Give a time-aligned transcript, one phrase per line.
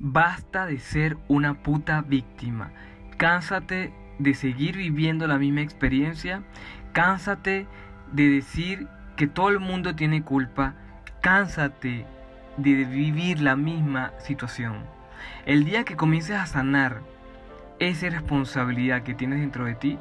[0.00, 2.70] Basta de ser una puta víctima.
[3.16, 6.44] Cánsate de seguir viviendo la misma experiencia.
[6.92, 7.66] Cánsate
[8.12, 10.74] de decir que todo el mundo tiene culpa.
[11.20, 12.06] Cánsate
[12.58, 14.84] de vivir la misma situación.
[15.46, 17.00] El día que comiences a sanar
[17.80, 19.98] esa responsabilidad que tienes dentro de ti,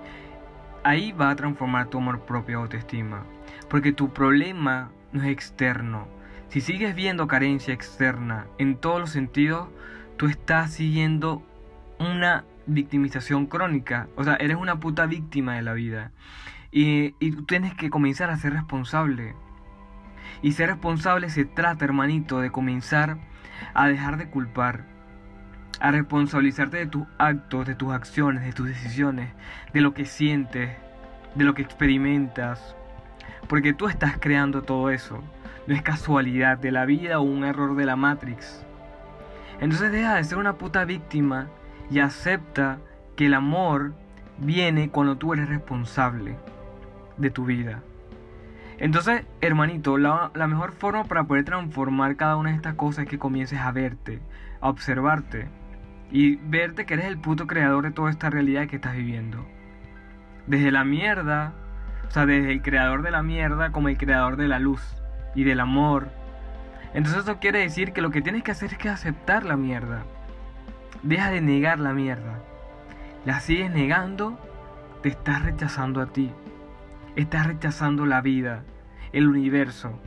[0.83, 3.23] ahí va a transformar tu amor propio autoestima.
[3.67, 6.07] Porque tu problema no es externo.
[6.49, 9.67] Si sigues viendo carencia externa en todos los sentidos,
[10.15, 11.43] tú estás siguiendo
[11.99, 14.07] una victimización crónica.
[14.15, 16.11] O sea, eres una puta víctima de la vida.
[16.71, 19.35] Y, y tú tienes que comenzar a ser responsable.
[20.41, 23.17] Y ser responsable se trata, hermanito, de comenzar
[23.73, 24.85] a dejar de culpar,
[25.79, 29.31] a responsabilizarte de tus actos, de tus acciones, de tus decisiones,
[29.73, 30.71] de lo que sientes,
[31.35, 32.75] de lo que experimentas.
[33.47, 35.23] Porque tú estás creando todo eso.
[35.67, 38.65] No es casualidad de la vida o un error de la Matrix.
[39.59, 41.47] Entonces deja de ser una puta víctima
[41.91, 42.79] y acepta
[43.15, 43.93] que el amor
[44.37, 46.37] viene cuando tú eres responsable
[47.17, 47.81] de tu vida.
[48.77, 53.17] Entonces, hermanito, la, mejor forma para poder transformar cada una de estas cosas es que
[53.17, 54.21] comiences a verte,
[54.61, 55.47] a observarte
[56.11, 59.45] y verte que eres el puto creador de toda esta realidad que estás viviendo.
[60.45, 61.53] Desde la mierda,
[62.07, 64.96] o sea, desde el creador de la mierda como el creador de la luz
[65.37, 66.09] y del amor.
[66.95, 70.03] Entonces eso quiere decir que lo que tienes que hacer es que aceptar la mierda.
[71.03, 72.39] Deja de negar la mierda.
[73.23, 74.39] La sigues negando,
[75.03, 76.31] te estás rechazando a ti.
[77.15, 78.63] Estás rechazando la vida,
[79.13, 79.99] el universo.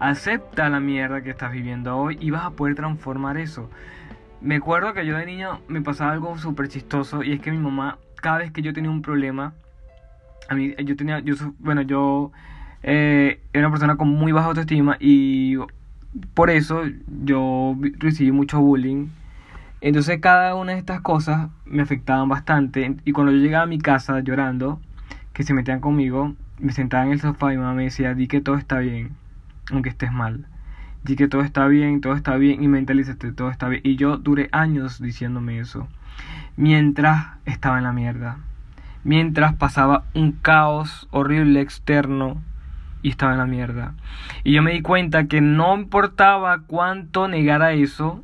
[0.00, 3.70] Acepta la mierda que estás viviendo hoy y vas a poder transformar eso.
[4.42, 7.58] Me acuerdo que yo de niño me pasaba algo súper chistoso y es que mi
[7.58, 9.54] mamá, cada vez que yo tenía un problema,
[10.50, 12.32] a mí, yo tenía, yo, bueno, yo
[12.82, 15.56] eh, era una persona con muy baja autoestima y
[16.34, 16.82] por eso
[17.24, 19.08] yo recibí mucho bullying.
[19.80, 23.78] Entonces cada una de estas cosas me afectaban bastante y cuando yo llegaba a mi
[23.78, 24.80] casa llorando,
[25.32, 28.28] que se metían conmigo, me sentaba en el sofá y mi mamá me decía, di
[28.28, 29.12] que todo está bien,
[29.70, 30.46] aunque estés mal.
[31.02, 33.80] Di que todo está bien, todo está bien y mentalízate, todo está bien.
[33.84, 35.88] Y yo duré años diciéndome eso,
[36.56, 38.38] mientras estaba en la mierda.
[39.02, 42.42] Mientras pasaba un caos horrible externo
[43.02, 43.94] y estaba en la mierda.
[44.44, 48.22] Y yo me di cuenta que no importaba cuánto negara eso,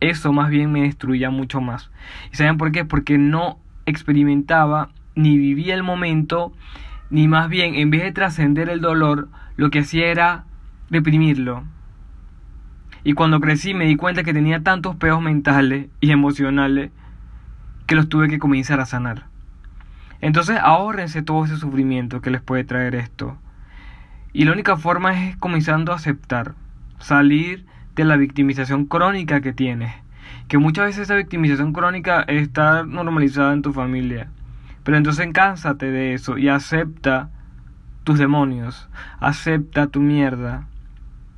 [0.00, 1.90] eso más bien me destruía mucho más.
[2.32, 2.84] ¿Y saben por qué?
[2.84, 6.52] Porque no experimentaba ni vivía el momento,
[7.10, 10.44] ni más bien, en vez de trascender el dolor, lo que hacía era
[10.90, 11.64] reprimirlo.
[13.04, 16.90] Y cuando crecí me di cuenta que tenía tantos peos mentales y emocionales
[17.86, 19.26] que los tuve que comenzar a sanar.
[20.20, 23.38] Entonces ahórrense todo ese sufrimiento que les puede traer esto.
[24.32, 26.54] Y la única forma es comenzando a aceptar,
[26.98, 29.92] salir de la victimización crónica que tienes.
[30.48, 34.28] Que muchas veces esa victimización crónica está normalizada en tu familia.
[34.84, 37.30] Pero entonces cánsate de eso y acepta
[38.04, 38.88] tus demonios,
[39.18, 40.66] acepta tu mierda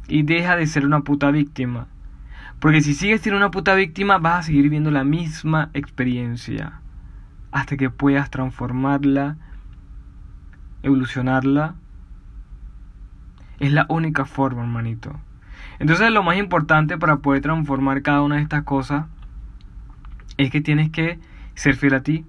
[0.08, 1.88] y deja de ser una puta víctima.
[2.60, 6.81] Porque si sigues siendo una puta víctima vas a seguir viendo la misma experiencia
[7.50, 9.36] hasta que puedas transformarla,
[10.82, 11.75] evolucionarla.
[13.58, 15.18] Es la única forma, hermanito.
[15.78, 19.06] Entonces lo más importante para poder transformar cada una de estas cosas
[20.36, 21.18] es que tienes que
[21.54, 22.24] ser fiel a ti,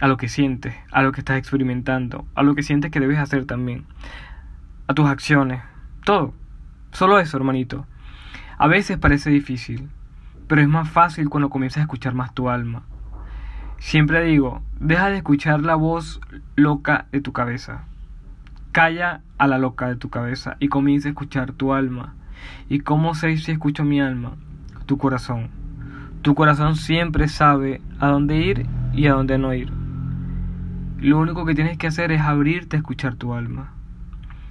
[0.00, 3.18] a lo que sientes, a lo que estás experimentando, a lo que sientes que debes
[3.18, 3.84] hacer también,
[4.86, 5.62] a tus acciones,
[6.04, 6.34] todo.
[6.92, 7.86] Solo eso, hermanito.
[8.56, 9.88] A veces parece difícil,
[10.46, 12.82] pero es más fácil cuando comienzas a escuchar más tu alma.
[13.78, 16.20] Siempre digo, deja de escuchar la voz
[16.54, 17.84] loca de tu cabeza.
[18.72, 22.14] Calla a la loca de tu cabeza y comienza a escuchar tu alma.
[22.68, 24.36] ¿Y cómo sé si escucho mi alma?
[24.86, 25.48] Tu corazón.
[26.22, 29.70] Tu corazón siempre sabe a dónde ir y a dónde no ir.
[30.98, 33.72] Lo único que tienes que hacer es abrirte a escuchar tu alma.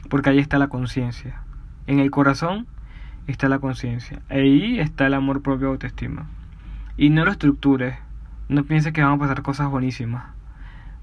[0.10, 1.42] Porque ahí está la conciencia.
[1.88, 2.68] En el corazón
[3.26, 4.22] está la conciencia.
[4.30, 6.28] Ahí está el amor propio autoestima.
[6.96, 7.96] Y no lo estructures.
[8.50, 10.26] No pienses que van a pasar cosas buenísimas.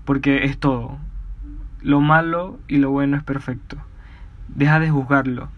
[0.05, 0.99] Porque es todo.
[1.83, 3.77] Lo malo y lo bueno es perfecto.
[4.49, 5.49] Deja de juzgarlo.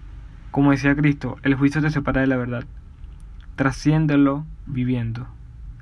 [0.50, 2.64] Como decía Cristo, el juicio te separa de la verdad.
[3.56, 5.26] Trasciéndelo viviendo,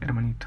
[0.00, 0.46] hermanito.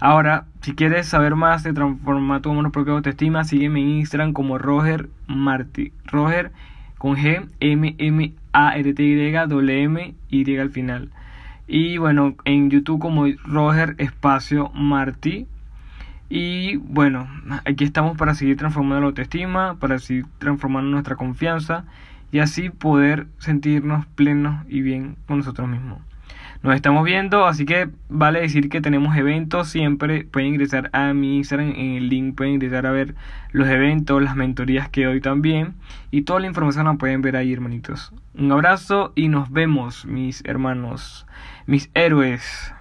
[0.00, 4.58] Ahora, si quieres saber más de transformar tu amor propio autoestima, sígueme en Instagram como
[4.58, 5.92] Roger Martí.
[6.06, 6.52] Roger
[6.98, 11.10] con G, M, M, A, R, T, Y, W, M, Y al final.
[11.66, 15.46] Y bueno, en YouTube como Roger Espacio Martí.
[16.28, 17.28] Y bueno,
[17.64, 21.84] aquí estamos para seguir transformando la autoestima, para seguir transformando nuestra confianza
[22.32, 26.00] y así poder sentirnos plenos y bien con nosotros mismos.
[26.62, 30.24] nos estamos viendo, así que vale decir que tenemos eventos siempre.
[30.24, 33.14] Pueden ingresar a mi Instagram en el link, pueden ingresar a ver
[33.52, 35.74] los eventos, las mentorías que doy también.
[36.10, 38.12] Y toda la información la pueden ver ahí, hermanitos.
[38.36, 41.26] Un abrazo y nos vemos, mis hermanos,
[41.66, 42.74] mis héroes.